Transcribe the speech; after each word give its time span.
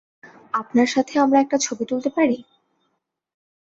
আপনার 0.53 0.87
সাথে 0.87 1.13
আমরা 1.19 1.37
একটা 1.41 1.57
ছবি 1.57 1.83
তুলতে 1.85 2.09
পারি? 2.09 2.37